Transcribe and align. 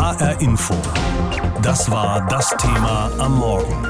HR 0.00 0.40
Info. 0.40 0.74
Das 1.60 1.90
war 1.90 2.26
das 2.28 2.56
Thema 2.56 3.12
am 3.18 3.38
Morgen. 3.38 3.86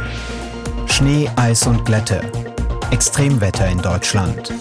Schnee, 0.86 1.30
Eis 1.36 1.68
und 1.68 1.84
Glätte. 1.84 2.20
Extremwetter 2.90 3.68
in 3.68 3.78
Deutschland. 3.78 4.52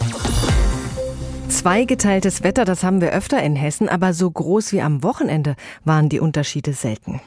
Zweigeteiltes 1.50 2.44
Wetter, 2.44 2.66
das 2.66 2.84
haben 2.84 3.02
wir 3.02 3.14
öfter 3.14 3.42
in 3.42 3.56
Hessen, 3.56 3.90
aber 3.90 4.14
so 4.14 4.30
groß 4.30 4.74
wie 4.74 4.82
am 4.84 5.02
Wochenende 5.02 5.56
waren 5.84 6.08
die 6.08 6.20
Unterschiede 6.20 6.74
selten. 6.74 7.20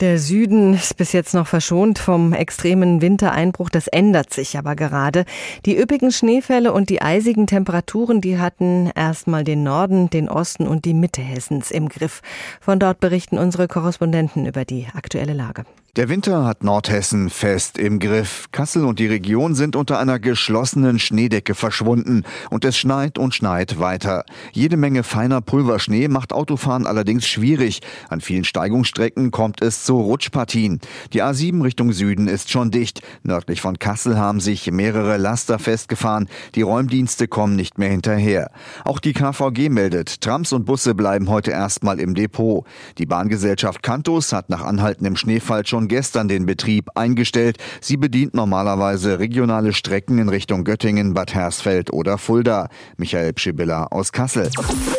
Der 0.00 0.18
Süden 0.18 0.72
ist 0.72 0.96
bis 0.96 1.12
jetzt 1.12 1.34
noch 1.34 1.46
verschont 1.46 1.98
vom 1.98 2.32
extremen 2.32 3.02
Wintereinbruch. 3.02 3.68
Das 3.68 3.86
ändert 3.86 4.32
sich 4.32 4.56
aber 4.56 4.74
gerade. 4.74 5.26
Die 5.66 5.78
üppigen 5.78 6.10
Schneefälle 6.10 6.72
und 6.72 6.88
die 6.88 7.02
eisigen 7.02 7.46
Temperaturen, 7.46 8.22
die 8.22 8.38
hatten 8.38 8.90
erstmal 8.94 9.44
den 9.44 9.62
Norden, 9.62 10.08
den 10.08 10.30
Osten 10.30 10.66
und 10.66 10.86
die 10.86 10.94
Mitte 10.94 11.20
Hessens 11.20 11.70
im 11.70 11.90
Griff. 11.90 12.22
Von 12.62 12.78
dort 12.78 13.00
berichten 13.00 13.36
unsere 13.36 13.68
Korrespondenten 13.68 14.46
über 14.46 14.64
die 14.64 14.86
aktuelle 14.94 15.34
Lage. 15.34 15.66
Der 15.96 16.08
Winter 16.08 16.44
hat 16.44 16.62
Nordhessen 16.62 17.30
fest 17.30 17.76
im 17.76 17.98
Griff. 17.98 18.46
Kassel 18.52 18.84
und 18.84 19.00
die 19.00 19.08
Region 19.08 19.56
sind 19.56 19.74
unter 19.74 19.98
einer 19.98 20.20
geschlossenen 20.20 21.00
Schneedecke 21.00 21.56
verschwunden 21.56 22.22
und 22.48 22.64
es 22.64 22.78
schneit 22.78 23.18
und 23.18 23.34
schneit 23.34 23.80
weiter. 23.80 24.24
Jede 24.52 24.76
Menge 24.76 25.02
feiner 25.02 25.40
Pulverschnee 25.40 26.06
macht 26.06 26.32
Autofahren 26.32 26.86
allerdings 26.86 27.26
schwierig. 27.26 27.80
An 28.08 28.20
vielen 28.20 28.44
Steigungsstrecken 28.44 29.32
kommt 29.32 29.62
es 29.62 29.82
zu 29.82 29.96
Rutschpartien. 29.96 30.78
Die 31.12 31.24
A7 31.24 31.60
Richtung 31.64 31.90
Süden 31.90 32.28
ist 32.28 32.52
schon 32.52 32.70
dicht. 32.70 33.02
Nördlich 33.24 33.60
von 33.60 33.80
Kassel 33.80 34.16
haben 34.16 34.38
sich 34.38 34.70
mehrere 34.70 35.16
Laster 35.16 35.58
festgefahren. 35.58 36.28
Die 36.54 36.62
Räumdienste 36.62 37.26
kommen 37.26 37.56
nicht 37.56 37.78
mehr 37.78 37.90
hinterher. 37.90 38.52
Auch 38.84 39.00
die 39.00 39.12
KVG 39.12 39.70
meldet, 39.70 40.20
Trams 40.20 40.52
und 40.52 40.66
Busse 40.66 40.94
bleiben 40.94 41.28
heute 41.28 41.50
erstmal 41.50 41.98
im 41.98 42.14
Depot. 42.14 42.64
Die 42.98 43.06
Bahngesellschaft 43.06 43.82
Cantus 43.82 44.32
hat 44.32 44.50
nach 44.50 44.62
anhaltendem 44.62 45.16
Schneefall 45.16 45.66
schon 45.66 45.79
schon 45.80 45.88
gestern 45.88 46.28
den 46.28 46.44
Betrieb 46.44 46.90
eingestellt. 46.94 47.56
Sie 47.80 47.96
bedient 47.96 48.34
normalerweise 48.34 49.18
regionale 49.18 49.72
Strecken 49.72 50.18
in 50.18 50.28
Richtung 50.28 50.64
Göttingen, 50.64 51.14
Bad 51.14 51.34
Hersfeld 51.34 51.90
oder 51.90 52.18
Fulda. 52.18 52.68
Michael 52.98 53.32
Pschibilla 53.32 53.86
aus 53.86 54.12
Kassel. 54.12 54.50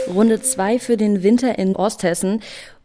Runde 0.07 0.41
zwei 0.41 0.79
für 0.79 0.97
den 0.97 1.21
Winter 1.21 1.59
in 1.59 1.75
Osthessen. 1.75 2.41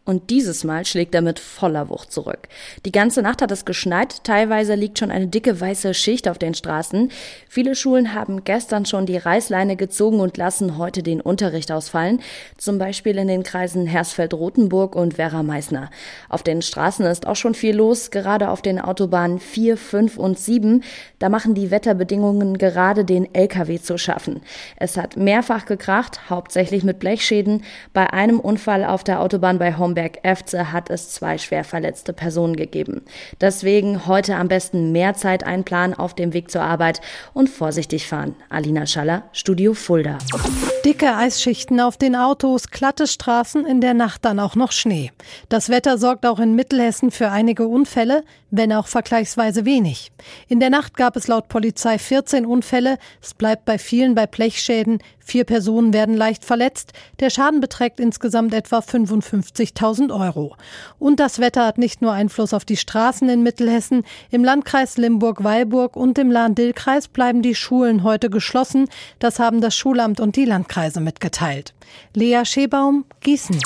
Und 0.07 0.29
dieses 0.29 0.63
Mal 0.63 0.85
schlägt 0.85 1.13
er 1.15 1.21
mit 1.21 1.37
voller 1.37 1.89
Wucht 1.89 2.13
zurück. 2.13 2.47
Die 2.85 2.93
ganze 2.93 3.21
Nacht 3.21 3.41
hat 3.41 3.51
es 3.51 3.65
geschneit, 3.65 4.23
teilweise 4.23 4.73
liegt 4.73 4.99
schon 4.99 5.11
eine 5.11 5.27
dicke 5.27 5.59
weiße 5.59 5.93
Schicht 5.93 6.29
auf 6.29 6.37
den 6.37 6.53
Straßen. 6.53 7.11
Viele 7.49 7.75
Schulen 7.75 8.13
haben 8.13 8.45
gestern 8.45 8.85
schon 8.85 9.05
die 9.05 9.17
Reißleine 9.17 9.75
gezogen 9.75 10.21
und 10.21 10.37
lassen 10.37 10.77
heute 10.77 11.03
den 11.03 11.19
Unterricht 11.19 11.73
ausfallen. 11.73 12.21
Zum 12.57 12.77
Beispiel 12.77 13.17
in 13.17 13.27
den 13.27 13.43
Kreisen 13.43 13.85
Hersfeld-Rotenburg 13.85 14.95
und 14.95 15.17
Werra-Meißner. 15.17 15.89
Auf 16.29 16.41
den 16.41 16.61
Straßen 16.61 17.05
ist 17.05 17.27
auch 17.27 17.35
schon 17.35 17.53
viel 17.53 17.75
los, 17.75 18.09
gerade 18.09 18.49
auf 18.49 18.61
den 18.61 18.79
Autobahnen 18.79 19.41
4, 19.41 19.75
5 19.75 20.17
und 20.17 20.39
7. 20.39 20.85
Da 21.19 21.27
machen 21.27 21.53
die 21.53 21.69
Wetterbedingungen 21.69 22.57
gerade 22.57 23.03
den 23.03 23.35
Lkw 23.35 23.81
zu 23.81 23.97
schaffen. 23.97 24.39
Es 24.77 24.95
hat 24.95 25.17
mehrfach 25.17 25.65
gekracht, 25.65 26.29
hauptsächlich 26.29 26.85
mit 26.85 26.99
Blechschäden. 26.99 27.65
Bei 27.91 28.13
einem 28.13 28.39
Unfall 28.39 28.85
auf 28.85 29.03
der 29.03 29.19
Autobahn 29.19 29.59
bei 29.59 29.75
Homberg 29.75 29.96
Homberg-Efze 29.97 30.71
hat 30.71 30.89
es 30.89 31.09
zwei 31.09 31.37
schwer 31.37 31.63
verletzte 31.63 32.13
Personen 32.13 32.55
gegeben. 32.55 33.01
Deswegen 33.41 34.05
heute 34.05 34.35
am 34.35 34.47
besten 34.47 34.91
mehr 34.91 35.15
Zeit 35.15 35.43
einplanen 35.43 35.97
auf 35.97 36.13
dem 36.13 36.33
Weg 36.33 36.51
zur 36.51 36.61
Arbeit 36.61 37.01
und 37.33 37.49
vorsichtig 37.49 38.07
fahren. 38.07 38.35
Alina 38.49 38.85
Schaller, 38.85 39.23
Studio 39.33 39.73
Fulda. 39.73 40.19
Dicke 40.85 41.15
Eisschichten 41.15 41.79
auf 41.79 41.97
den 41.97 42.15
Autos, 42.15 42.67
glatte 42.69 43.07
Straßen, 43.07 43.65
in 43.65 43.81
der 43.81 43.93
Nacht 43.93 44.23
dann 44.23 44.39
auch 44.39 44.55
noch 44.55 44.71
Schnee. 44.71 45.11
Das 45.49 45.69
Wetter 45.69 45.97
sorgt 45.97 46.25
auch 46.25 46.39
in 46.39 46.55
Mittelhessen 46.55 47.11
für 47.11 47.29
einige 47.29 47.67
Unfälle, 47.67 48.23
wenn 48.51 48.71
auch 48.71 48.87
vergleichsweise 48.87 49.65
wenig. 49.65 50.11
In 50.47 50.59
der 50.59 50.69
Nacht 50.69 50.95
gab 50.95 51.15
es 51.15 51.27
laut 51.27 51.49
Polizei 51.49 51.97
14 51.97 52.45
Unfälle. 52.45 52.97
Es 53.21 53.33
bleibt 53.33 53.65
bei 53.65 53.77
vielen 53.77 54.15
bei 54.15 54.27
Blechschäden. 54.27 54.99
Vier 55.27 55.43
Personen 55.43 55.91
werden 55.91 56.15
leicht 56.15 56.45
verletzt. 56.45 56.93
Der 57.19 57.29
Schaden 57.29 57.59
beträgt 57.59 57.99
insgesamt 57.99 58.53
etwa 58.53 58.79
55.000 58.79 60.17
Euro. 60.17 60.55
Und 60.99 61.19
das 61.19 61.39
Wetter 61.39 61.65
hat 61.65 61.77
nicht 61.77 62.01
nur 62.01 62.13
Einfluss 62.13 62.53
auf 62.53 62.63
die 62.63 62.77
Straßen 62.77 63.27
in 63.27 63.43
Mittelhessen. 63.43 64.05
Im 64.31 64.45
Landkreis 64.45 64.95
Limburg-Weilburg 64.95 65.97
und 65.97 66.17
im 66.17 66.31
Lahn-Dill-Kreis 66.31 67.09
bleiben 67.09 67.41
die 67.41 67.55
Schulen 67.55 68.03
heute 68.03 68.29
geschlossen. 68.29 68.87
Das 69.19 69.37
haben 69.37 69.59
das 69.59 69.75
Schulamt 69.75 70.21
und 70.21 70.37
die 70.37 70.45
Landkreise 70.45 71.01
mitgeteilt. 71.01 71.73
Lea 72.13 72.45
Schebaum, 72.45 73.03
Gießen. 73.19 73.59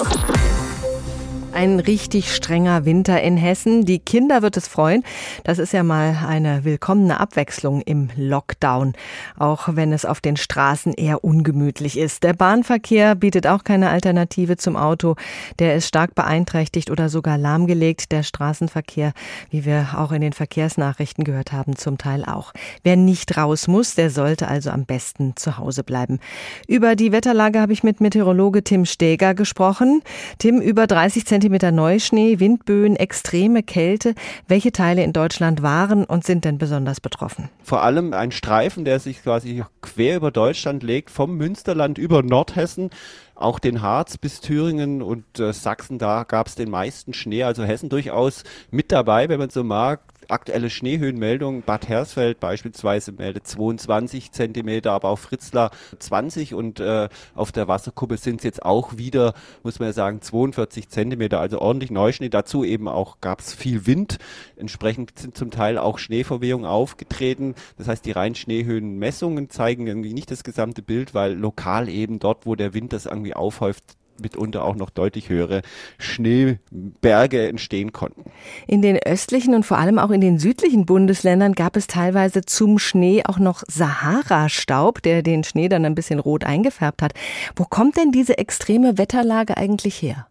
Ein 1.54 1.82
richtig 1.82 2.34
strenger 2.34 2.86
Winter 2.86 3.22
in 3.22 3.36
Hessen. 3.36 3.84
Die 3.84 4.00
Kinder 4.00 4.42
wird 4.42 4.56
es 4.56 4.70
freuen. 4.70 5.04
Das 5.44 5.60
ist 5.60 5.74
ja 5.74 5.84
mal 5.84 6.18
eine 6.26 6.64
willkommene 6.64 7.20
Abwechslung 7.20 7.82
im 7.82 8.10
Lockdown, 8.16 8.94
auch 9.38 9.68
wenn 9.74 9.92
es 9.92 10.06
auf 10.06 10.22
den 10.22 10.38
Straßen 10.38 10.94
eher 10.94 11.26
ungemütlich 11.26 12.00
ist. 12.00 12.24
Der 12.24 12.32
Bahnverkehr 12.34 13.16
bietet 13.16 13.48
auch 13.48 13.66
keine 13.66 13.90
Alternative 13.90 14.56
zum 14.56 14.78
Auto. 14.78 15.16
Der 15.60 15.76
ist 15.76 15.90
stark 15.90 16.16
beeinträchtigt 16.16 16.90
oder 16.90 17.10
sogar 17.10 17.38
lahmgelegt. 17.38 18.14
Der 18.14 18.24
Straßenverkehr, 18.24 19.12
wie 19.50 19.66
wir 19.66 19.90
auch 19.98 20.14
in 20.14 20.22
den 20.22 20.34
Verkehrsnachrichten 20.34 21.26
gehört 21.26 21.52
haben, 21.52 21.76
zum 21.76 21.98
Teil 21.98 22.24
auch. 22.24 22.54
Wer 22.84 22.96
nicht 22.96 23.36
raus 23.36 23.68
muss, 23.68 23.94
der 23.96 24.10
sollte 24.10 24.48
also 24.48 24.70
am 24.70 24.86
besten 24.86 25.36
zu 25.36 25.58
Hause 25.58 25.84
bleiben. 25.84 26.20
Über 26.66 26.96
die 26.96 27.12
Wetterlage 27.12 27.60
habe 27.60 27.74
ich 27.74 27.84
mit 27.84 28.00
Meteorologe 28.00 28.64
Tim 28.64 28.86
Steger 28.86 29.34
gesprochen. 29.34 30.02
Tim, 30.40 30.62
über 30.62 30.88
30 30.88 31.26
Zentimeter 31.26 31.41
Zentimeter 31.42 31.72
Neuschnee, 31.72 32.40
Windböen, 32.40 32.96
extreme 32.96 33.64
Kälte. 33.64 34.14
Welche 34.48 34.72
Teile 34.72 35.04
in 35.04 35.12
Deutschland 35.12 35.64
waren 35.64 36.06
und 36.06 36.24
sind 36.24 36.46
denn 36.46 36.60
besonders 36.60 37.02
betroffen? 37.02 37.50
Vor 37.64 37.82
allem 37.82 38.14
ein 38.14 38.32
Streifen, 38.32 38.86
der 38.86 39.00
sich 39.00 39.24
quasi 39.24 39.64
quer 39.82 40.18
über 40.18 40.30
Deutschland 40.30 40.84
legt, 40.84 41.10
vom 41.10 41.38
Münsterland 41.38 41.98
über 41.98 42.22
Nordhessen 42.22 42.92
auch 43.34 43.58
den 43.58 43.82
Harz 43.82 44.20
bis 44.20 44.40
Thüringen 44.40 45.02
und 45.02 45.40
äh, 45.40 45.52
Sachsen, 45.52 45.98
da 45.98 46.26
gab 46.26 46.46
es 46.46 46.54
den 46.54 46.70
meisten 46.70 47.12
Schnee, 47.12 47.42
also 47.42 47.64
Hessen 47.64 47.90
durchaus 47.90 48.44
mit 48.70 48.92
dabei, 48.92 49.28
wenn 49.30 49.40
man 49.40 49.50
so 49.50 49.64
mag 49.64 50.02
aktuelle 50.32 50.70
Schneehöhenmeldung. 50.70 51.64
Bad 51.64 51.88
Hersfeld 51.88 52.40
beispielsweise 52.40 53.12
meldet 53.12 53.48
22 53.48 54.32
Zentimeter, 54.32 54.92
aber 54.92 55.10
auch 55.10 55.20
Fritzlar 55.20 55.72
20 56.00 56.54
und 56.54 56.80
äh, 56.80 57.10
auf 57.36 57.52
der 57.52 57.68
Wasserkuppe 57.68 58.18
sind 58.18 58.38
es 58.38 58.44
jetzt 58.44 58.64
auch 58.64 58.98
wieder, 58.98 59.34
muss 59.64 59.80
man 59.80 59.90
ja 59.90 59.94
sagen, 59.94 60.22
42 60.22 60.90
Zentimeter, 60.90 61.40
also 61.40 61.60
ordentlich 61.60 61.92
Neuschnee. 61.92 62.30
Dazu 62.30 62.64
eben 62.64 62.88
auch 62.88 63.22
gab 63.22 63.40
es 63.40 63.54
viel 63.54 63.86
Wind. 63.86 64.18
Entsprechend 64.56 65.18
sind 65.20 65.38
zum 65.38 65.52
Teil 65.52 65.78
auch 65.78 65.98
Schneeverwehungen 65.98 66.66
aufgetreten. 66.66 67.56
Das 67.78 67.88
heißt, 67.88 68.06
die 68.06 68.12
reinen 68.12 68.36
Schneehöhenmessungen 68.36 69.50
zeigen 69.50 69.88
irgendwie 69.88 70.14
nicht 70.14 70.32
das 70.32 70.44
gesamte 70.44 70.82
Bild, 70.82 71.14
weil 71.14 71.34
lokal 71.34 71.90
eben 71.90 72.20
dort, 72.20 72.46
wo 72.46 72.56
der 72.56 72.74
Wind 72.74 72.94
das 72.94 73.06
irgendwie 73.06 73.34
aufhäuft, 73.34 73.84
mitunter 74.22 74.64
auch 74.64 74.76
noch 74.76 74.90
deutlich 74.90 75.30
höhere 75.30 75.62
Schneeberge 75.98 77.48
entstehen 77.48 77.92
konnten. 77.92 78.26
In 78.68 78.82
den 78.82 78.98
östlichen 78.98 79.54
und 79.56 79.66
vor 79.66 79.78
allem 79.78 80.00
auch 80.00 80.12
in 80.12 80.22
den 80.22 80.40
südlichen 80.40 80.86
Bundesländern 80.86 81.54
gab 81.54 81.76
es 81.76 81.88
teilweise 81.88 82.42
zum 82.42 82.80
Schnee 82.80 83.24
auch 83.26 83.40
noch 83.40 83.64
Sahara-Staub, 83.68 85.02
der 85.02 85.24
den 85.24 85.44
Schnee 85.44 85.70
dann 85.70 85.86
ein 85.86 85.96
bisschen 85.96 86.20
rot 86.20 86.44
eingefärbt 86.44 87.02
hat. 87.02 87.14
Wo 87.56 87.66
kommt 87.66 87.98
denn 87.98 88.12
diese 88.12 88.38
extreme 88.38 88.98
Wetterlage 88.98 89.58
eigentlich 89.58 90.02
her? 90.02 90.28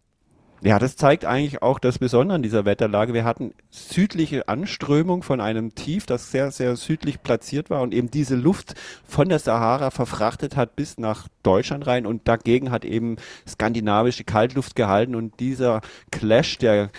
Ja, 0.63 0.79
das 0.79 0.95
zeigt 0.95 1.25
eigentlich 1.25 1.63
auch 1.63 1.79
das 1.79 1.99
Besondere 1.99 2.35
an 2.35 2.43
dieser 2.43 2.67
Wetterlage. 2.67 3.15
Wir 3.15 3.25
hatten 3.25 3.55
südliche 3.71 4.47
Anströmung 4.47 5.23
von 5.23 5.41
einem 5.41 5.75
Tief, 5.75 6.05
das 6.05 6.31
sehr, 6.31 6.51
sehr 6.51 6.77
südlich 6.77 7.23
platziert 7.23 7.71
war 7.71 7.81
und 7.81 7.95
eben 7.95 8.11
diese 8.11 8.37
Luft 8.37 8.75
von 9.07 9.31
der 9.31 9.39
Sahara 9.39 9.91
verfrachtet 9.91 10.57
hat 10.57 10.77
bis 10.77 10.99
nach 10.99 11.29
Deutschland 11.43 11.87
rein 11.87 12.05
und 12.05 12.29
dagegen 12.29 12.71
hat 12.71 12.85
eben 12.85 13.17
skandinavische 13.49 14.25
Kaltluft 14.25 14.77
gehalten 14.77 15.15
und 15.15 15.41
dieser 15.41 15.81
Clash 16.11 16.59
der 16.59 16.91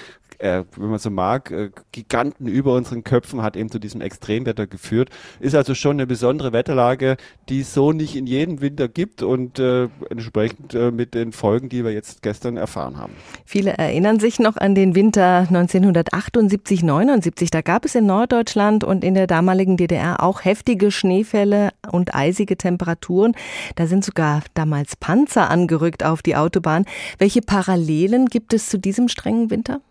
äh, 0.41 0.63
wenn 0.75 0.89
man 0.89 0.99
so 0.99 1.09
mag, 1.09 1.51
äh, 1.51 1.69
Giganten 1.91 2.47
über 2.47 2.73
unseren 2.73 3.03
Köpfen 3.03 3.41
hat 3.41 3.55
eben 3.55 3.69
zu 3.69 3.79
diesem 3.79 4.01
Extremwetter 4.01 4.67
geführt. 4.67 5.09
Ist 5.39 5.55
also 5.55 5.75
schon 5.75 5.97
eine 5.97 6.07
besondere 6.07 6.51
Wetterlage, 6.53 7.17
die 7.49 7.61
es 7.61 7.73
so 7.73 7.91
nicht 7.91 8.15
in 8.15 8.27
jedem 8.27 8.61
Winter 8.61 8.87
gibt 8.87 9.21
und 9.21 9.59
äh, 9.59 9.87
entsprechend 10.09 10.73
äh, 10.73 10.91
mit 10.91 11.13
den 11.13 11.31
Folgen, 11.31 11.69
die 11.69 11.83
wir 11.83 11.91
jetzt 11.91 12.21
gestern 12.21 12.57
erfahren 12.57 12.97
haben. 12.97 13.13
Viele 13.45 13.71
erinnern 13.77 14.19
sich 14.19 14.39
noch 14.39 14.57
an 14.57 14.75
den 14.75 14.95
Winter 14.95 15.45
1978, 15.47 16.83
79. 16.83 17.51
Da 17.51 17.61
gab 17.61 17.85
es 17.85 17.95
in 17.95 18.05
Norddeutschland 18.05 18.83
und 18.83 19.03
in 19.03 19.13
der 19.13 19.27
damaligen 19.27 19.77
DDR 19.77 20.23
auch 20.23 20.43
heftige 20.43 20.91
Schneefälle 20.91 21.69
und 21.91 22.15
eisige 22.15 22.57
Temperaturen. 22.57 23.35
Da 23.75 23.87
sind 23.87 24.03
sogar 24.03 24.41
damals 24.53 24.95
Panzer 24.95 25.49
angerückt 25.49 26.03
auf 26.03 26.21
die 26.21 26.35
Autobahn. 26.35 26.85
Welche 27.19 27.41
Parallelen 27.41 28.25
gibt 28.27 28.53
es 28.53 28.69
zu 28.69 28.79
diesem 28.79 29.07
strengen 29.07 29.49
Winter? 29.49 29.81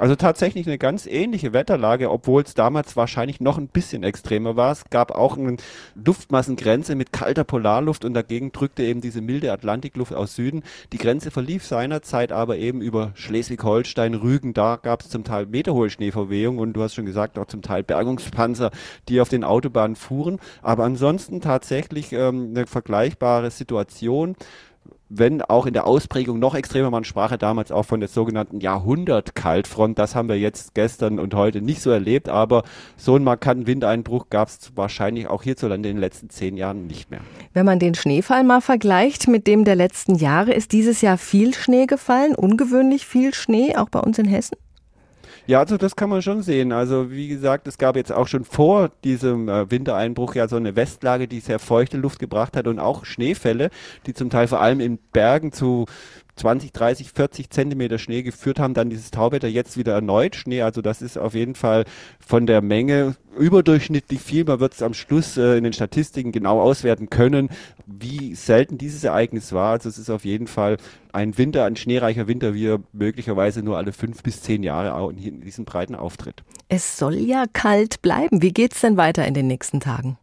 Also 0.00 0.16
tatsächlich 0.16 0.66
eine 0.66 0.78
ganz 0.78 1.04
ähnliche 1.04 1.52
Wetterlage, 1.52 2.10
obwohl 2.10 2.40
es 2.40 2.54
damals 2.54 2.96
wahrscheinlich 2.96 3.38
noch 3.38 3.58
ein 3.58 3.68
bisschen 3.68 4.02
extremer 4.02 4.56
war. 4.56 4.72
Es 4.72 4.88
gab 4.88 5.10
auch 5.10 5.36
eine 5.36 5.58
Luftmassengrenze 5.94 6.94
mit 6.94 7.12
kalter 7.12 7.44
Polarluft 7.44 8.06
und 8.06 8.14
dagegen 8.14 8.50
drückte 8.50 8.82
eben 8.82 9.02
diese 9.02 9.20
milde 9.20 9.52
Atlantikluft 9.52 10.14
aus 10.14 10.34
Süden. 10.34 10.62
Die 10.94 10.96
Grenze 10.96 11.30
verlief 11.30 11.66
seinerzeit 11.66 12.32
aber 12.32 12.56
eben 12.56 12.80
über 12.80 13.10
Schleswig-Holstein, 13.12 14.14
Rügen. 14.14 14.54
Da 14.54 14.76
gab 14.76 15.02
es 15.02 15.10
zum 15.10 15.22
Teil 15.22 15.44
meterhohe 15.44 15.90
Schneeverwehungen 15.90 16.60
und 16.60 16.72
du 16.72 16.82
hast 16.82 16.94
schon 16.94 17.04
gesagt, 17.04 17.38
auch 17.38 17.48
zum 17.48 17.60
Teil 17.60 17.82
Bergungspanzer, 17.82 18.70
die 19.10 19.20
auf 19.20 19.28
den 19.28 19.44
Autobahnen 19.44 19.96
fuhren. 19.96 20.38
Aber 20.62 20.84
ansonsten 20.84 21.42
tatsächlich 21.42 22.14
ähm, 22.14 22.54
eine 22.56 22.66
vergleichbare 22.66 23.50
Situation 23.50 24.34
wenn 25.10 25.42
auch 25.42 25.66
in 25.66 25.74
der 25.74 25.86
Ausprägung 25.86 26.38
noch 26.38 26.54
extremer, 26.54 26.90
man 26.90 27.04
sprach 27.04 27.32
ja 27.32 27.36
damals 27.36 27.72
auch 27.72 27.82
von 27.82 27.98
der 27.98 28.08
sogenannten 28.08 28.60
Jahrhundert-Kaltfront, 28.60 29.98
das 29.98 30.14
haben 30.14 30.28
wir 30.28 30.38
jetzt 30.38 30.74
gestern 30.74 31.18
und 31.18 31.34
heute 31.34 31.60
nicht 31.60 31.82
so 31.82 31.90
erlebt, 31.90 32.28
aber 32.28 32.62
so 32.96 33.16
einen 33.16 33.24
markanten 33.24 33.66
Windeinbruch 33.66 34.30
gab 34.30 34.48
es 34.48 34.72
wahrscheinlich 34.76 35.26
auch 35.26 35.42
hierzulande 35.42 35.88
in 35.88 35.96
den 35.96 36.00
letzten 36.00 36.30
zehn 36.30 36.56
Jahren 36.56 36.86
nicht 36.86 37.10
mehr. 37.10 37.20
Wenn 37.52 37.66
man 37.66 37.80
den 37.80 37.96
Schneefall 37.96 38.44
mal 38.44 38.60
vergleicht 38.60 39.26
mit 39.26 39.48
dem 39.48 39.64
der 39.64 39.74
letzten 39.74 40.14
Jahre, 40.14 40.52
ist 40.52 40.70
dieses 40.70 41.00
Jahr 41.00 41.18
viel 41.18 41.54
Schnee 41.54 41.86
gefallen, 41.86 42.36
ungewöhnlich 42.36 43.04
viel 43.04 43.34
Schnee, 43.34 43.76
auch 43.76 43.88
bei 43.88 43.98
uns 43.98 44.16
in 44.18 44.26
Hessen? 44.26 44.56
Ja, 45.50 45.58
also 45.58 45.76
das 45.76 45.96
kann 45.96 46.10
man 46.10 46.22
schon 46.22 46.42
sehen. 46.42 46.70
Also 46.70 47.10
wie 47.10 47.26
gesagt, 47.26 47.66
es 47.66 47.76
gab 47.76 47.96
jetzt 47.96 48.12
auch 48.12 48.28
schon 48.28 48.44
vor 48.44 48.92
diesem 49.02 49.48
äh, 49.48 49.68
Wintereinbruch 49.68 50.36
ja 50.36 50.46
so 50.46 50.54
eine 50.54 50.76
Westlage, 50.76 51.26
die 51.26 51.40
sehr 51.40 51.58
feuchte 51.58 51.96
Luft 51.96 52.20
gebracht 52.20 52.56
hat 52.56 52.68
und 52.68 52.78
auch 52.78 53.04
Schneefälle, 53.04 53.70
die 54.06 54.14
zum 54.14 54.30
Teil 54.30 54.46
vor 54.46 54.60
allem 54.60 54.78
in 54.78 55.00
Bergen 55.12 55.50
zu 55.50 55.86
20, 56.40 56.72
30, 56.72 57.12
40 57.12 57.50
Zentimeter 57.50 57.98
Schnee 57.98 58.22
geführt 58.22 58.58
haben, 58.58 58.72
dann 58.72 58.88
dieses 58.88 59.10
Tauwetter 59.10 59.46
jetzt 59.46 59.76
wieder 59.76 59.92
erneut 59.92 60.36
Schnee. 60.36 60.62
Also 60.62 60.80
das 60.80 61.02
ist 61.02 61.18
auf 61.18 61.34
jeden 61.34 61.54
Fall 61.54 61.84
von 62.18 62.46
der 62.46 62.62
Menge 62.62 63.14
überdurchschnittlich 63.38 64.20
viel. 64.20 64.44
Man 64.44 64.58
wird 64.58 64.72
es 64.72 64.82
am 64.82 64.94
Schluss 64.94 65.36
äh, 65.36 65.58
in 65.58 65.64
den 65.64 65.74
Statistiken 65.74 66.32
genau 66.32 66.60
auswerten 66.60 67.10
können, 67.10 67.50
wie 67.86 68.34
selten 68.34 68.78
dieses 68.78 69.04
Ereignis 69.04 69.52
war. 69.52 69.72
Also 69.72 69.90
es 69.90 69.98
ist 69.98 70.08
auf 70.08 70.24
jeden 70.24 70.46
Fall 70.46 70.78
ein 71.12 71.36
Winter, 71.36 71.66
ein 71.66 71.76
schneereicher 71.76 72.26
Winter, 72.26 72.54
wie 72.54 72.68
er 72.68 72.80
möglicherweise 72.92 73.62
nur 73.62 73.76
alle 73.76 73.92
fünf 73.92 74.22
bis 74.22 74.40
zehn 74.40 74.62
Jahre 74.62 75.12
in 75.12 75.42
diesen 75.42 75.66
Breiten 75.66 75.94
auftritt. 75.94 76.42
Es 76.68 76.96
soll 76.96 77.16
ja 77.16 77.44
kalt 77.52 78.00
bleiben. 78.00 78.40
Wie 78.40 78.52
geht 78.52 78.72
es 78.72 78.80
denn 78.80 78.96
weiter 78.96 79.26
in 79.26 79.34
den 79.34 79.46
nächsten 79.46 79.80
Tagen? 79.80 80.16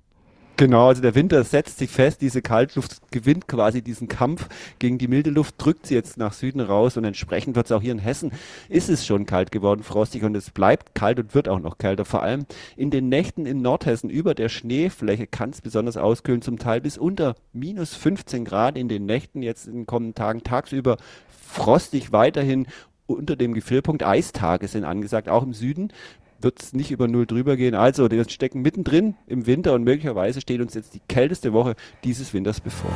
Genau, 0.59 0.87
also 0.87 1.03
der 1.03 1.13
Winter 1.13 1.43
setzt 1.43 1.77
sich 1.77 1.91
fest, 1.91 2.19
diese 2.19 2.41
Kaltluft 2.41 3.11
gewinnt 3.11 3.47
quasi 3.47 3.83
diesen 3.83 4.07
Kampf 4.07 4.49
gegen 4.79 4.97
die 4.97 5.07
milde 5.07 5.29
Luft, 5.29 5.53
drückt 5.59 5.85
sie 5.85 5.93
jetzt 5.93 6.17
nach 6.17 6.33
Süden 6.33 6.61
raus 6.61 6.97
und 6.97 7.03
entsprechend 7.03 7.55
wird 7.55 7.67
es 7.67 7.71
auch 7.71 7.81
hier 7.83 7.91
in 7.91 7.99
Hessen, 7.99 8.31
ist 8.67 8.89
es 8.89 9.05
schon 9.05 9.27
kalt 9.27 9.51
geworden, 9.51 9.83
frostig 9.83 10.23
und 10.23 10.35
es 10.35 10.49
bleibt 10.49 10.95
kalt 10.95 11.19
und 11.19 11.35
wird 11.35 11.47
auch 11.47 11.59
noch 11.59 11.77
kälter. 11.77 12.05
Vor 12.05 12.23
allem 12.23 12.47
in 12.75 12.89
den 12.89 13.07
Nächten 13.07 13.45
in 13.45 13.61
Nordhessen 13.61 14.09
über 14.09 14.33
der 14.33 14.49
Schneefläche 14.49 15.27
kann 15.27 15.51
es 15.51 15.61
besonders 15.61 15.95
auskühlen, 15.95 16.41
zum 16.41 16.57
Teil 16.57 16.81
bis 16.81 16.97
unter 16.97 17.35
minus 17.53 17.93
15 17.93 18.43
Grad 18.43 18.79
in 18.79 18.89
den 18.89 19.05
Nächten, 19.05 19.43
jetzt 19.43 19.67
in 19.67 19.75
den 19.75 19.85
kommenden 19.85 20.15
Tagen 20.15 20.41
tagsüber 20.41 20.97
frostig 21.29 22.11
weiterhin 22.11 22.65
unter 23.05 23.35
dem 23.35 23.53
Gefrierpunkt. 23.53 24.01
Eistage 24.01 24.67
sind 24.67 24.85
angesagt, 24.85 25.29
auch 25.29 25.43
im 25.43 25.53
Süden 25.53 25.93
wird 26.41 26.61
es 26.61 26.73
nicht 26.73 26.91
über 26.91 27.07
Null 27.07 27.25
drüber 27.25 27.55
gehen. 27.55 27.75
Also, 27.75 28.09
wir 28.11 28.27
stecken 28.29 28.61
mittendrin 28.61 29.15
im 29.27 29.45
Winter 29.45 29.73
und 29.73 29.83
möglicherweise 29.83 30.41
steht 30.41 30.61
uns 30.61 30.73
jetzt 30.73 30.93
die 30.93 31.01
kälteste 31.07 31.53
Woche 31.53 31.75
dieses 32.03 32.33
Winters 32.33 32.61
bevor. 32.61 32.91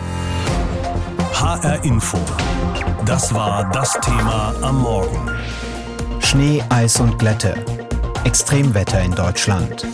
HR 1.34 1.84
Info. 1.84 2.18
Das 3.06 3.34
war 3.34 3.70
das 3.72 3.94
Thema 4.02 4.54
am 4.62 4.82
Morgen. 4.82 5.32
Schnee, 6.20 6.64
Eis 6.70 7.00
und 7.00 7.18
Glätte. 7.18 7.56
Extremwetter 8.24 9.02
in 9.02 9.12
Deutschland. 9.12 9.86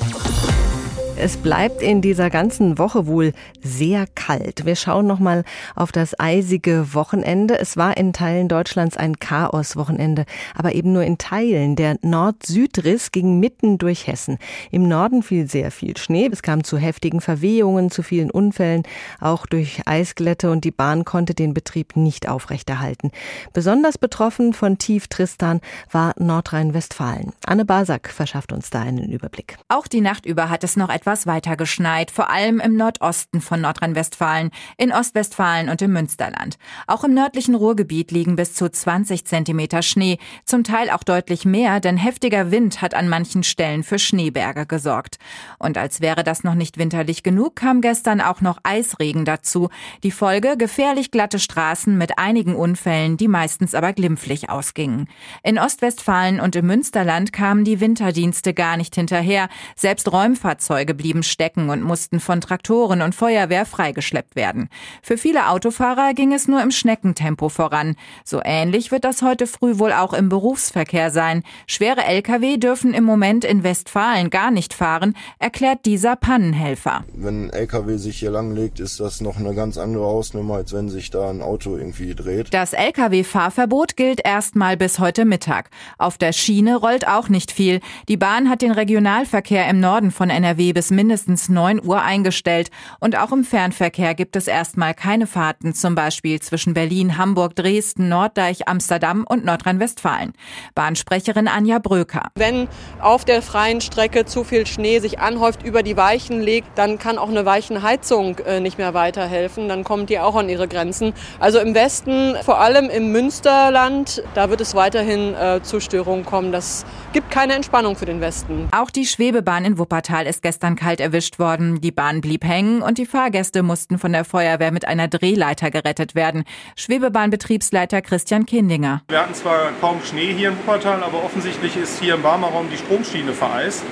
Es 1.19 1.35
bleibt 1.35 1.81
in 1.81 2.03
dieser 2.03 2.29
ganzen 2.29 2.77
Woche 2.77 3.07
wohl 3.07 3.33
sehr 3.63 4.05
kalt. 4.13 4.65
Wir 4.65 4.75
schauen 4.75 5.07
noch 5.07 5.17
mal 5.17 5.43
auf 5.75 5.91
das 5.91 6.17
eisige 6.19 6.93
Wochenende. 6.93 7.57
Es 7.57 7.75
war 7.75 7.97
in 7.97 8.13
Teilen 8.13 8.47
Deutschlands 8.47 8.97
ein 8.97 9.17
Chaos-Wochenende, 9.17 10.25
aber 10.53 10.75
eben 10.75 10.93
nur 10.93 11.01
in 11.01 11.17
Teilen. 11.17 11.75
Der 11.75 11.97
Nord-Süd-Riss 12.03 13.11
ging 13.11 13.39
mitten 13.39 13.79
durch 13.79 14.05
Hessen. 14.05 14.37
Im 14.69 14.87
Norden 14.87 15.23
fiel 15.23 15.49
sehr 15.49 15.71
viel 15.71 15.97
Schnee. 15.97 16.29
Es 16.31 16.43
kam 16.43 16.63
zu 16.63 16.77
heftigen 16.77 17.19
Verwehungen, 17.19 17.89
zu 17.89 18.03
vielen 18.03 18.29
Unfällen, 18.29 18.83
auch 19.19 19.47
durch 19.47 19.81
Eisglätte 19.87 20.51
und 20.51 20.65
die 20.65 20.71
Bahn 20.71 21.03
konnte 21.03 21.33
den 21.33 21.55
Betrieb 21.55 21.95
nicht 21.95 22.29
aufrechterhalten. 22.29 23.09
Besonders 23.53 23.97
betroffen 23.97 24.53
von 24.53 24.77
Tief 24.77 25.07
Tristan 25.07 25.61
war 25.91 26.13
Nordrhein-Westfalen. 26.19 27.33
Anne 27.43 27.65
Basak 27.65 28.09
verschafft 28.09 28.53
uns 28.53 28.69
da 28.69 28.81
einen 28.81 29.11
Überblick. 29.11 29.57
Auch 29.67 29.87
die 29.87 30.01
Nacht 30.01 30.27
über 30.27 30.51
hat 30.51 30.63
es 30.63 30.77
noch 30.77 30.89
etwas 30.89 31.06
etwas 31.07 31.25
weiter 31.25 31.55
geschneit, 31.55 32.11
vor 32.11 32.29
allem 32.29 32.59
im 32.59 32.75
Nordosten 32.75 33.39
von 33.39 33.61
Nordrhein-Westfalen, 33.61 34.51
in 34.75 34.91
Ostwestfalen 34.91 35.69
und 35.69 35.81
im 35.81 35.93
Münsterland. 35.93 36.57
Auch 36.85 37.05
im 37.05 37.13
nördlichen 37.13 37.55
Ruhrgebiet 37.55 38.11
liegen 38.11 38.35
bis 38.35 38.53
zu 38.55 38.69
20 38.69 39.23
Zentimeter 39.23 39.83
Schnee, 39.83 40.17
zum 40.43 40.65
Teil 40.65 40.89
auch 40.89 41.03
deutlich 41.03 41.45
mehr, 41.45 41.79
denn 41.79 41.95
heftiger 41.95 42.51
Wind 42.51 42.81
hat 42.81 42.93
an 42.93 43.07
manchen 43.07 43.43
Stellen 43.43 43.83
für 43.83 43.99
Schneeberge 43.99 44.65
gesorgt. 44.65 45.17
Und 45.59 45.77
als 45.77 46.01
wäre 46.01 46.25
das 46.25 46.43
noch 46.43 46.55
nicht 46.55 46.77
winterlich 46.77 47.23
genug, 47.23 47.55
kam 47.55 47.79
gestern 47.79 48.19
auch 48.19 48.41
noch 48.41 48.57
Eisregen 48.63 49.23
dazu. 49.23 49.69
Die 50.03 50.11
Folge 50.11 50.57
gefährlich 50.57 51.09
glatte 51.09 51.39
Straßen 51.39 51.97
mit 51.97 52.19
einigen 52.19 52.53
Unfällen, 52.53 53.15
die 53.15 53.29
meistens 53.29 53.75
aber 53.75 53.93
glimpflich 53.93 54.49
ausgingen. 54.49 55.07
In 55.41 55.57
Ostwestfalen 55.57 56.41
und 56.41 56.57
im 56.57 56.67
Münsterland 56.67 57.31
kamen 57.31 57.63
die 57.63 57.79
Winterdienste 57.79 58.53
gar 58.53 58.75
nicht 58.75 58.95
hinterher. 58.95 59.47
Selbst 59.77 60.11
Räumfahrzeuge 60.11 60.96
blieben 60.97 61.23
stecken 61.23 61.69
und 61.69 61.81
mussten 61.81 62.19
von 62.19 62.41
Traktoren 62.41 63.01
und 63.01 63.15
Feuerwehr 63.15 63.65
freigeschleppt 63.65 64.35
werden. 64.35 64.69
Für 65.01 65.17
viele 65.17 65.49
Autofahrer 65.49 66.13
ging 66.13 66.33
es 66.33 66.47
nur 66.47 66.61
im 66.61 66.71
Schneckentempo 66.71 67.49
voran. 67.49 67.95
So 68.23 68.41
ähnlich 68.43 68.91
wird 68.91 69.05
das 69.05 69.21
heute 69.21 69.47
früh 69.47 69.79
wohl 69.79 69.93
auch 69.93 70.13
im 70.13 70.29
Berufsverkehr 70.29 71.11
sein. 71.11 71.43
Schwere 71.67 72.03
Lkw 72.03 72.57
dürfen 72.57 72.93
im 72.93 73.03
Moment 73.03 73.45
in 73.45 73.63
Westfalen 73.63 74.29
gar 74.29 74.51
nicht 74.51 74.73
fahren, 74.73 75.15
erklärt 75.39 75.85
dieser 75.85 76.15
Pannenhelfer. 76.15 77.05
Wenn 77.13 77.45
ein 77.45 77.49
Lkw 77.51 77.97
sich 77.97 78.19
hier 78.19 78.31
langlegt, 78.31 78.79
ist 78.79 78.99
das 78.99 79.21
noch 79.21 79.37
eine 79.37 79.53
ganz 79.53 79.77
andere 79.77 80.05
Hausnummer, 80.05 80.55
als 80.55 80.73
wenn 80.73 80.89
sich 80.89 81.09
da 81.09 81.29
ein 81.29 81.41
Auto 81.41 81.77
irgendwie 81.77 82.15
dreht. 82.15 82.53
Das 82.53 82.73
Lkw-Fahrverbot 82.73 83.95
gilt 83.95 84.25
erstmal 84.25 84.77
bis 84.77 84.99
heute 84.99 85.25
Mittag. 85.25 85.69
Auf 85.97 86.17
der 86.17 86.33
Schiene 86.33 86.75
rollt 86.77 87.07
auch 87.07 87.29
nicht 87.29 87.51
viel. 87.51 87.79
Die 88.07 88.17
Bahn 88.17 88.49
hat 88.49 88.61
den 88.61 88.71
Regionalverkehr 88.71 89.67
im 89.69 89.79
Norden 89.79 90.11
von 90.11 90.29
NRW 90.29 90.73
bis 90.73 90.86
bis 90.87 90.95
mindestens 90.95 91.49
9 91.49 91.85
Uhr 91.85 92.01
eingestellt 92.01 92.69
und 92.99 93.17
auch 93.17 93.33
im 93.33 93.43
Fernverkehr 93.43 94.15
gibt 94.15 94.37
es 94.37 94.47
erstmal 94.47 94.93
keine 94.93 95.27
Fahrten, 95.27 95.73
zum 95.73 95.95
Beispiel 95.95 96.39
zwischen 96.39 96.73
Berlin, 96.73 97.17
Hamburg, 97.17 97.55
Dresden, 97.55 98.07
Norddeich, 98.07 98.69
Amsterdam 98.69 99.25
und 99.27 99.43
Nordrhein-Westfalen. 99.43 100.31
Bahnsprecherin 100.75 101.49
Anja 101.49 101.79
Bröker. 101.79 102.31
Wenn 102.35 102.69
auf 103.01 103.25
der 103.25 103.41
freien 103.41 103.81
Strecke 103.81 104.23
zu 104.23 104.45
viel 104.45 104.65
Schnee 104.65 104.99
sich 104.99 105.19
anhäuft, 105.19 105.63
über 105.63 105.83
die 105.83 105.97
Weichen 105.97 106.39
legt, 106.41 106.77
dann 106.77 106.97
kann 106.99 107.17
auch 107.17 107.29
eine 107.29 107.45
Weichenheizung 107.45 108.37
äh, 108.39 108.61
nicht 108.61 108.77
mehr 108.77 108.93
weiterhelfen. 108.93 109.67
Dann 109.67 109.83
kommt 109.83 110.09
die 110.09 110.19
auch 110.19 110.35
an 110.35 110.47
ihre 110.47 110.69
Grenzen. 110.69 111.13
Also 111.39 111.59
im 111.59 111.75
Westen, 111.75 112.35
vor 112.43 112.61
allem 112.61 112.89
im 112.89 113.11
Münsterland, 113.11 114.23
da 114.35 114.49
wird 114.49 114.61
es 114.61 114.73
weiterhin 114.73 115.33
äh, 115.33 115.59
zu 115.61 115.81
Störungen 115.81 116.25
kommen. 116.25 116.53
Das 116.53 116.85
gibt 117.11 117.29
keine 117.29 117.55
Entspannung 117.55 117.97
für 117.97 118.05
den 118.05 118.21
Westen. 118.21 118.69
Auch 118.71 118.89
die 118.89 119.05
Schwebebahn 119.05 119.65
in 119.65 119.77
Wuppertal 119.77 120.25
ist 120.27 120.41
gestern 120.41 120.76
kalt 120.77 121.01
erwischt 121.01 121.39
worden. 121.39 121.81
Die 121.81 121.91
Bahn 121.91 122.21
blieb 122.21 122.45
hängen 122.45 122.81
und 122.81 122.97
die 122.97 123.05
Fahrgäste 123.05 123.63
mussten 123.63 123.99
von 123.99 124.13
der 124.13 124.23
Feuerwehr 124.23 124.71
mit 124.71 124.87
einer 124.87 125.09
Drehleiter 125.09 125.69
gerettet 125.71 126.15
werden. 126.15 126.45
Schwebebahnbetriebsleiter 126.77 128.01
Christian 128.01 128.45
Kindinger. 128.45 129.01
Wir 129.09 129.19
hatten 129.19 129.33
zwar 129.33 129.71
kaum 129.81 130.01
Schnee 130.03 130.33
hier 130.33 130.49
in 130.49 130.57
Wuppertal, 130.57 131.03
aber 131.03 131.23
offensichtlich 131.25 131.75
ist 131.75 131.99
hier 131.99 132.15
im 132.15 132.21
Barmer 132.21 132.47
Raum 132.47 132.67
die 132.71 132.77
Stromschiene 132.77 133.33
vereist 133.33 133.83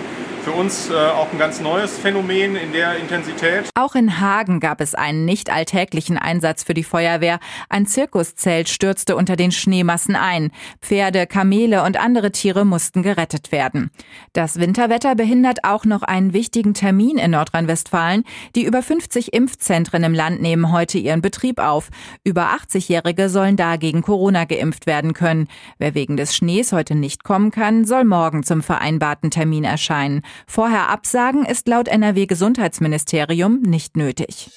für 0.45 0.51
uns 0.51 0.91
äh, 0.91 0.93
auch 0.93 1.31
ein 1.31 1.39
ganz 1.39 1.59
neues 1.59 1.97
Phänomen 1.97 2.55
in 2.55 2.71
der 2.71 2.97
Intensität. 2.97 3.67
Auch 3.73 3.95
in 3.95 4.19
Hagen 4.19 4.59
gab 4.59 4.79
es 4.79 4.93
einen 4.93 5.25
nicht 5.25 5.49
alltäglichen 5.49 6.19
Einsatz 6.19 6.61
für 6.61 6.75
die 6.75 6.83
Feuerwehr. 6.83 7.39
Ein 7.67 7.87
Zirkuszelt 7.87 8.69
stürzte 8.69 9.15
unter 9.15 9.37
den 9.37 9.51
Schneemassen 9.51 10.15
ein. 10.15 10.51
Pferde, 10.83 11.25
Kamele 11.25 11.81
und 11.81 11.99
andere 11.99 12.31
Tiere 12.31 12.63
mussten 12.63 13.01
gerettet 13.01 13.51
werden. 13.51 13.89
Das 14.33 14.59
Winterwetter 14.59 15.15
behindert 15.15 15.63
auch 15.63 15.83
noch 15.83 16.03
einen 16.03 16.31
wichtigen 16.33 16.75
Termin 16.75 17.17
in 17.17 17.31
Nordrhein-Westfalen. 17.31 18.23
Die 18.55 18.65
über 18.65 18.83
50 18.83 19.33
Impfzentren 19.33 20.03
im 20.03 20.13
Land 20.13 20.43
nehmen 20.43 20.71
heute 20.71 20.99
ihren 20.99 21.23
Betrieb 21.23 21.59
auf. 21.59 21.89
Über 22.23 22.49
80-Jährige 22.49 23.29
sollen 23.29 23.57
dagegen 23.57 24.03
Corona 24.03 24.45
geimpft 24.45 24.85
werden 24.85 25.13
können. 25.13 25.47
Wer 25.79 25.95
wegen 25.95 26.17
des 26.17 26.35
Schnees 26.35 26.71
heute 26.71 26.93
nicht 26.93 27.23
kommen 27.23 27.49
kann, 27.49 27.85
soll 27.85 28.03
morgen 28.03 28.43
zum 28.43 28.61
vereinbarten 28.61 29.31
Termin 29.31 29.63
erscheinen. 29.63 30.21
Vorher 30.47 30.89
absagen 30.89 31.45
ist 31.45 31.67
laut 31.67 31.87
NRW 31.87 32.25
Gesundheitsministerium 32.25 33.61
nicht 33.61 33.97
nötig. 33.97 34.49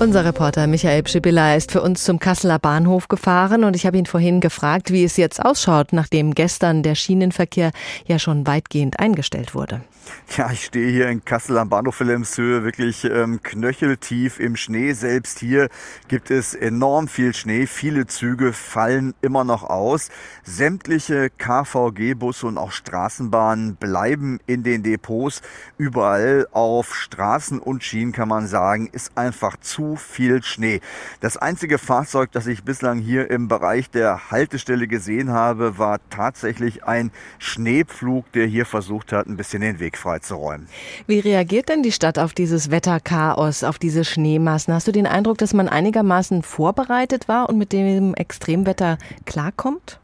Unser 0.00 0.24
Reporter 0.24 0.68
Michael 0.68 1.02
Pschibilla 1.02 1.56
ist 1.56 1.72
für 1.72 1.82
uns 1.82 2.04
zum 2.04 2.20
Kasseler 2.20 2.60
Bahnhof 2.60 3.08
gefahren 3.08 3.64
und 3.64 3.74
ich 3.74 3.84
habe 3.84 3.98
ihn 3.98 4.06
vorhin 4.06 4.40
gefragt, 4.40 4.92
wie 4.92 5.02
es 5.02 5.16
jetzt 5.16 5.44
ausschaut, 5.44 5.92
nachdem 5.92 6.34
gestern 6.34 6.84
der 6.84 6.94
Schienenverkehr 6.94 7.72
ja 8.06 8.20
schon 8.20 8.46
weitgehend 8.46 9.00
eingestellt 9.00 9.56
wurde. 9.56 9.80
Ja, 10.36 10.50
ich 10.52 10.66
stehe 10.66 10.90
hier 10.90 11.08
in 11.08 11.24
Kassel 11.24 11.58
am 11.58 11.68
Bahnhof 11.68 12.00
Wilhelmshöhe, 12.00 12.62
wirklich 12.62 13.04
ähm, 13.04 13.42
knöcheltief 13.42 14.38
im 14.38 14.56
Schnee. 14.56 14.92
Selbst 14.92 15.40
hier 15.40 15.68
gibt 16.06 16.30
es 16.30 16.54
enorm 16.54 17.08
viel 17.08 17.34
Schnee. 17.34 17.66
Viele 17.66 18.06
Züge 18.06 18.52
fallen 18.52 19.14
immer 19.20 19.44
noch 19.44 19.64
aus. 19.64 20.10
Sämtliche 20.44 21.30
KVG-Busse 21.30 22.46
und 22.46 22.56
auch 22.56 22.72
Straßenbahnen 22.72 23.76
bleiben 23.76 24.38
in 24.46 24.62
den 24.62 24.82
Depots. 24.82 25.42
Überall 25.76 26.46
auf 26.52 26.94
Straßen 26.94 27.58
und 27.58 27.82
Schienen 27.82 28.12
kann 28.12 28.28
man 28.28 28.46
sagen, 28.46 28.88
ist 28.92 29.16
einfach 29.16 29.56
zu 29.56 29.96
viel 29.96 30.42
Schnee. 30.42 30.80
Das 31.20 31.36
einzige 31.36 31.78
Fahrzeug, 31.78 32.30
das 32.32 32.46
ich 32.46 32.64
bislang 32.64 32.98
hier 32.98 33.30
im 33.30 33.48
Bereich 33.48 33.90
der 33.90 34.30
Haltestelle 34.30 34.86
gesehen 34.86 35.30
habe, 35.30 35.78
war 35.78 35.98
tatsächlich 36.10 36.84
ein 36.84 37.10
Schneepflug, 37.38 38.30
der 38.32 38.46
hier 38.46 38.66
versucht 38.66 39.12
hat, 39.12 39.26
ein 39.26 39.36
bisschen 39.36 39.62
den 39.62 39.80
Weg 39.80 39.97
freizuräumen. 39.98 40.68
Wie 41.06 41.18
reagiert 41.18 41.68
denn 41.68 41.82
die 41.82 41.92
Stadt 41.92 42.18
auf 42.18 42.32
dieses 42.32 42.70
Wetterchaos, 42.70 43.64
auf 43.64 43.78
diese 43.78 44.04
Schneemassen? 44.04 44.72
Hast 44.74 44.88
du 44.88 44.92
den 44.92 45.06
Eindruck, 45.06 45.38
dass 45.38 45.54
man 45.54 45.68
einigermaßen 45.68 46.42
vorbereitet 46.42 47.28
war 47.28 47.48
und 47.48 47.58
mit 47.58 47.72
dem 47.72 48.14
Extremwetter 48.14 48.98
klarkommt? 49.26 50.00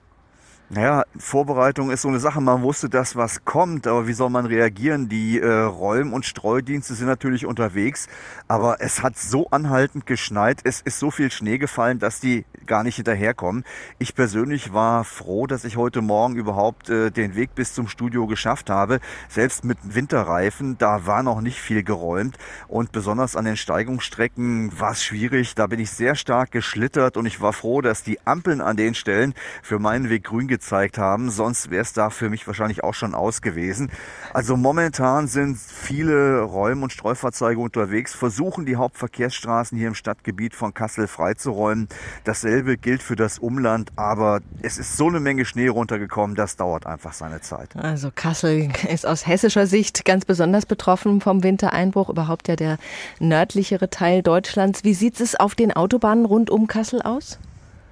Naja, 0.74 1.04
Vorbereitung 1.16 1.92
ist 1.92 2.02
so 2.02 2.08
eine 2.08 2.18
Sache. 2.18 2.40
Man 2.40 2.62
wusste 2.62 2.88
das, 2.88 3.14
was 3.14 3.44
kommt, 3.44 3.86
aber 3.86 4.08
wie 4.08 4.12
soll 4.12 4.28
man 4.28 4.44
reagieren? 4.44 5.08
Die 5.08 5.38
äh, 5.38 5.46
Räum- 5.48 6.12
und 6.12 6.26
Streudienste 6.26 6.94
sind 6.94 7.06
natürlich 7.06 7.46
unterwegs, 7.46 8.08
aber 8.48 8.80
es 8.80 9.00
hat 9.00 9.16
so 9.16 9.46
anhaltend 9.50 10.04
geschneit, 10.04 10.62
es 10.64 10.80
ist 10.80 10.98
so 10.98 11.12
viel 11.12 11.30
Schnee 11.30 11.58
gefallen, 11.58 12.00
dass 12.00 12.18
die 12.18 12.44
gar 12.66 12.82
nicht 12.82 12.96
hinterherkommen. 12.96 13.62
Ich 13.98 14.16
persönlich 14.16 14.72
war 14.72 15.04
froh, 15.04 15.46
dass 15.46 15.64
ich 15.64 15.76
heute 15.76 16.02
Morgen 16.02 16.34
überhaupt 16.34 16.90
äh, 16.90 17.10
den 17.10 17.36
Weg 17.36 17.54
bis 17.54 17.72
zum 17.72 17.86
Studio 17.86 18.26
geschafft 18.26 18.68
habe. 18.68 18.98
Selbst 19.28 19.64
mit 19.64 19.78
Winterreifen, 19.82 20.76
da 20.78 21.06
war 21.06 21.22
noch 21.22 21.40
nicht 21.40 21.60
viel 21.60 21.84
geräumt 21.84 22.36
und 22.66 22.90
besonders 22.90 23.36
an 23.36 23.44
den 23.44 23.56
Steigungsstrecken 23.56 24.72
war 24.78 24.92
es 24.92 25.04
schwierig. 25.04 25.54
Da 25.54 25.68
bin 25.68 25.78
ich 25.78 25.90
sehr 25.90 26.16
stark 26.16 26.50
geschlittert 26.50 27.16
und 27.16 27.26
ich 27.26 27.40
war 27.40 27.52
froh, 27.52 27.80
dass 27.80 28.02
die 28.02 28.18
Ampeln 28.26 28.60
an 28.60 28.76
den 28.76 28.94
Stellen 28.94 29.34
für 29.62 29.78
meinen 29.78 30.10
Weg 30.10 30.24
grün 30.24 30.48
gezeigt 30.64 30.96
haben. 30.96 31.30
Sonst 31.30 31.70
wäre 31.70 31.82
es 31.82 31.92
da 31.92 32.08
für 32.08 32.30
mich 32.30 32.46
wahrscheinlich 32.46 32.82
auch 32.82 32.94
schon 32.94 33.14
aus 33.14 33.42
gewesen. 33.42 33.90
Also 34.32 34.56
momentan 34.56 35.28
sind 35.28 35.58
viele 35.58 36.40
Räum- 36.40 36.82
und 36.82 36.92
Streufahrzeuge 36.92 37.60
unterwegs, 37.60 38.14
versuchen 38.14 38.64
die 38.64 38.76
Hauptverkehrsstraßen 38.76 39.76
hier 39.76 39.88
im 39.88 39.94
Stadtgebiet 39.94 40.54
von 40.54 40.72
Kassel 40.72 41.06
freizuräumen. 41.06 41.88
Dasselbe 42.24 42.78
gilt 42.78 43.02
für 43.02 43.14
das 43.14 43.38
Umland, 43.38 43.92
aber 43.96 44.40
es 44.62 44.78
ist 44.78 44.96
so 44.96 45.08
eine 45.08 45.20
Menge 45.20 45.44
Schnee 45.44 45.68
runtergekommen, 45.68 46.34
das 46.34 46.56
dauert 46.56 46.86
einfach 46.86 47.12
seine 47.12 47.42
Zeit. 47.42 47.76
Also 47.76 48.10
Kassel 48.14 48.70
ist 48.88 49.06
aus 49.06 49.26
hessischer 49.26 49.66
Sicht 49.66 50.04
ganz 50.06 50.24
besonders 50.24 50.64
betroffen 50.64 51.20
vom 51.20 51.42
Wintereinbruch, 51.42 52.08
überhaupt 52.08 52.48
ja 52.48 52.56
der 52.56 52.78
nördlichere 53.18 53.90
Teil 53.90 54.22
Deutschlands. 54.22 54.82
Wie 54.82 54.94
sieht 54.94 55.20
es 55.20 55.36
auf 55.36 55.54
den 55.54 55.72
Autobahnen 55.72 56.24
rund 56.24 56.48
um 56.48 56.66
Kassel 56.66 57.02
aus? 57.02 57.38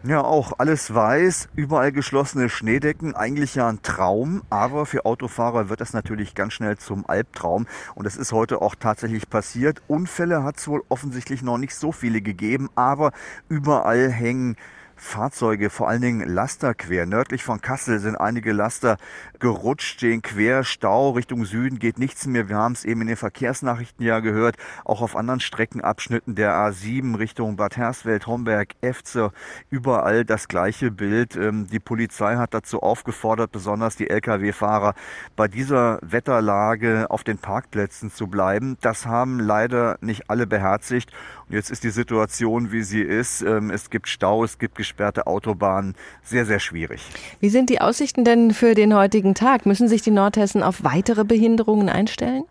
Ja, 0.05 0.21
auch 0.25 0.55
alles 0.59 0.93
weiß, 0.93 1.51
überall 1.55 1.93
geschlossene 1.93 2.49
Schneedecken, 2.49 3.15
eigentlich 3.15 3.55
ja 3.55 3.69
ein 3.69 3.83
Traum, 3.83 4.43
aber 4.51 4.85
für 4.85 5.07
Autofahrer 5.07 5.69
wird 5.69 5.81
das 5.81 5.93
natürlich 5.93 6.35
ganz 6.35 6.55
schnell 6.55 6.77
zum 6.77 7.07
Albtraum. 7.09 7.69
Und 7.95 8.05
das 8.05 8.17
ist 8.17 8.33
heute 8.33 8.63
auch 8.63 8.75
tatsächlich 8.75 9.31
passiert. 9.31 9.81
Unfälle 9.87 10.43
hat 10.43 10.57
es 10.57 10.67
wohl 10.67 10.83
offensichtlich 10.89 11.43
noch 11.43 11.57
nicht 11.57 11.77
so 11.77 11.93
viele 11.93 12.21
gegeben, 12.21 12.69
aber 12.75 13.13
überall 13.49 14.11
hängen 14.11 14.57
Fahrzeuge, 15.03 15.69
vor 15.69 15.89
allen 15.89 16.01
Dingen 16.01 16.29
Laster 16.29 16.75
quer. 16.75 17.07
Nördlich 17.07 17.43
von 17.43 17.61
Kassel 17.61 17.99
sind 17.99 18.17
einige 18.17 18.53
Laster 18.53 18.97
gerutscht, 19.41 19.99
stehen 19.99 20.23
quer, 20.23 20.63
Stau 20.63 21.11
Richtung 21.11 21.45
Süden 21.45 21.81
geht 21.81 21.99
nichts 21.99 22.27
mehr. 22.27 22.49
Wir 22.49 22.57
haben 22.57 22.73
es 22.73 22.85
eben 22.85 23.03
in 23.03 23.09
den 23.09 23.17
Verkehrsnachrichten 23.17 24.07
ja 24.07 24.21
gehört, 24.21 24.57
auch 24.85 25.03
auf 25.03 25.17
anderen 25.17 25.41
Streckenabschnitten 25.41 26.37
der 26.37 26.55
A7 26.55 27.19
Richtung 27.19 27.57
Bad 27.57 27.77
Hersfeld, 27.77 28.27
Homberg, 28.29 28.75
Efze, 28.81 29.33
überall 29.71 30.25
das 30.25 30.47
gleiche 30.47 30.93
Bild. 30.93 31.37
Ähm, 31.37 31.67
die 31.67 31.81
Polizei 31.81 32.37
hat 32.37 32.55
dazu 32.55 32.81
aufgefordert, 32.81 33.51
besonders 33.51 33.97
die 33.97 34.09
Lkw-Fahrer 34.09 34.95
bei 35.35 35.49
dieser 35.49 35.99
Wetterlage 36.03 37.11
auf 37.11 37.25
den 37.25 37.39
Parkplätzen 37.39 38.11
zu 38.13 38.29
bleiben. 38.29 38.79
Das 38.81 39.05
haben 39.05 39.41
leider 39.41 39.99
nicht 40.01 40.31
alle 40.31 40.47
beherzigt. 40.47 41.11
Und 41.49 41.57
jetzt 41.57 41.71
ist 41.71 41.85
die 41.85 41.91
Situation, 41.91 42.73
wie 42.73 42.83
sie 42.83 43.03
ist. 43.03 43.43
Ähm, 43.43 43.71
es 43.71 43.91
gibt 43.91 44.09
Stau, 44.09 44.45
es 44.45 44.59
gibt 44.59 44.77
gesperrte 44.93 45.27
Autobahnen. 45.27 45.95
Sehr, 46.23 46.45
sehr 46.45 46.61
schwierig. 46.61 47.03
Wie 47.41 47.49
sind 47.49 47.71
die 47.71 47.81
Aussichten 47.81 48.25
denn 48.25 48.53
für 48.53 48.75
den 48.75 48.95
heutigen 48.95 49.35
Tag? 49.35 49.65
Müssen 49.65 49.89
sich 49.89 50.03
die 50.03 50.11
Nordhessen 50.11 50.63
auf 50.63 50.85
weitere 50.85 51.25
Behinderungen 51.25 51.89
einstellen? 51.89 52.45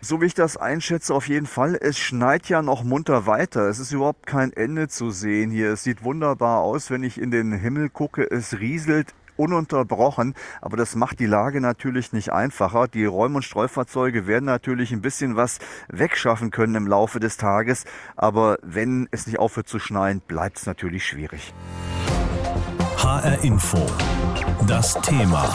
So 0.00 0.20
wie 0.20 0.26
ich 0.26 0.34
das 0.34 0.56
einschätze, 0.56 1.14
auf 1.14 1.28
jeden 1.28 1.46
Fall. 1.46 1.78
Es 1.80 1.98
schneit 1.98 2.48
ja 2.48 2.62
noch 2.62 2.84
munter 2.84 3.26
weiter. 3.26 3.68
Es 3.68 3.78
ist 3.78 3.92
überhaupt 3.92 4.26
kein 4.26 4.52
Ende 4.52 4.88
zu 4.88 5.10
sehen 5.10 5.50
hier. 5.50 5.72
Es 5.72 5.82
sieht 5.82 6.04
wunderbar 6.04 6.60
aus, 6.60 6.90
wenn 6.90 7.02
ich 7.02 7.20
in 7.20 7.30
den 7.30 7.52
Himmel 7.52 7.88
gucke. 7.88 8.30
Es 8.30 8.58
rieselt 8.58 9.14
ununterbrochen. 9.36 10.34
Aber 10.60 10.76
das 10.76 10.94
macht 10.94 11.20
die 11.20 11.26
Lage 11.26 11.60
natürlich 11.60 12.12
nicht 12.12 12.32
einfacher. 12.32 12.88
Die 12.88 13.04
Räum- 13.04 13.36
und 13.36 13.42
Streufahrzeuge 13.42 14.26
werden 14.26 14.46
natürlich 14.46 14.92
ein 14.92 15.00
bisschen 15.00 15.36
was 15.36 15.58
wegschaffen 15.88 16.50
können 16.50 16.74
im 16.74 16.86
Laufe 16.86 17.20
des 17.20 17.36
Tages. 17.36 17.84
Aber 18.16 18.58
wenn 18.62 19.08
es 19.10 19.26
nicht 19.26 19.38
aufhört 19.38 19.68
zu 19.68 19.78
schneien, 19.78 20.20
bleibt 20.20 20.58
es 20.58 20.66
natürlich 20.66 21.06
schwierig. 21.06 21.52
HR 22.98 23.44
Info. 23.44 23.86
Das 24.66 24.94
Thema. 25.02 25.54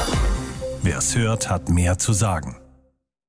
Wer 0.84 1.00
es 1.00 1.18
hört, 1.18 1.50
hat 1.50 1.70
mehr 1.70 1.98
zu 1.98 2.14
sagen. 2.14 2.56